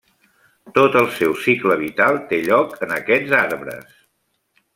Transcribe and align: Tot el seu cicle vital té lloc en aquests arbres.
Tot 0.77 0.95
el 1.01 1.09
seu 1.17 1.35
cicle 1.47 1.77
vital 1.83 2.17
té 2.33 2.41
lloc 2.49 2.75
en 2.87 2.97
aquests 2.97 3.37
arbres. 3.45 3.95